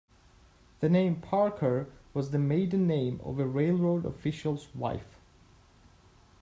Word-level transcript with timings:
The 0.79 0.89
name 0.89 1.17
Parker 1.17 1.85
was 2.15 2.31
the 2.31 2.39
maiden 2.39 2.87
name 2.87 3.21
of 3.23 3.37
a 3.37 3.45
railroad 3.45 4.03
official's 4.03 4.73
wife. 4.73 5.19